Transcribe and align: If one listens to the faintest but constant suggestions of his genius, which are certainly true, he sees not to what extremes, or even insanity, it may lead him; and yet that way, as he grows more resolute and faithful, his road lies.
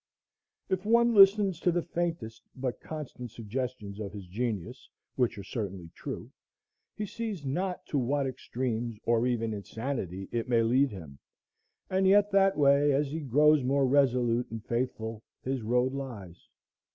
If 0.67 0.83
one 0.83 1.13
listens 1.13 1.59
to 1.59 1.71
the 1.71 1.83
faintest 1.83 2.41
but 2.55 2.81
constant 2.81 3.29
suggestions 3.29 3.99
of 3.99 4.13
his 4.13 4.25
genius, 4.25 4.89
which 5.15 5.37
are 5.37 5.43
certainly 5.43 5.91
true, 5.93 6.31
he 6.95 7.05
sees 7.05 7.45
not 7.45 7.85
to 7.85 7.99
what 7.99 8.25
extremes, 8.25 8.97
or 9.05 9.27
even 9.27 9.53
insanity, 9.53 10.27
it 10.31 10.49
may 10.49 10.63
lead 10.63 10.89
him; 10.89 11.19
and 11.87 12.07
yet 12.07 12.31
that 12.31 12.57
way, 12.57 12.91
as 12.91 13.11
he 13.11 13.19
grows 13.19 13.63
more 13.63 13.85
resolute 13.85 14.49
and 14.49 14.65
faithful, 14.65 15.21
his 15.43 15.61
road 15.61 15.93
lies. 15.93 16.47